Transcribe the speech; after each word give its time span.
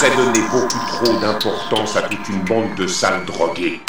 serait 0.00 0.16
donner 0.16 0.40
beaucoup 0.50 0.78
trop 0.88 1.18
d'importance 1.18 1.94
à 1.94 2.02
toute 2.02 2.26
une 2.30 2.40
bande 2.44 2.74
de 2.74 2.86
sales 2.86 3.26
drogués. 3.26 3.80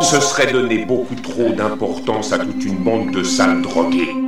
Ce 0.00 0.20
serait 0.20 0.52
donner 0.52 0.84
beaucoup 0.84 1.16
trop 1.16 1.50
d'importance 1.50 2.32
à 2.32 2.38
toute 2.38 2.64
une 2.64 2.84
bande 2.84 3.10
de 3.10 3.24
sales 3.24 3.62
drogués. 3.62 4.27